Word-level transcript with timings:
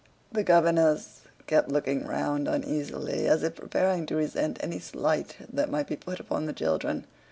The 0.31 0.41
governess 0.41 1.25
kept 1.45 1.69
looking 1.69 2.07
round 2.07 2.47
uneasily 2.47 3.27
as 3.27 3.43
if 3.43 3.53
preparing 3.53 4.07
to 4.07 4.15
resent 4.15 4.57
any 4.59 4.79
slight 4.79 5.35
that 5.47 5.69
might 5.69 5.85
be 5.85 5.95
put 5.95 6.19
upon 6.19 6.47
the 6.47 6.53
children. 6.53 7.05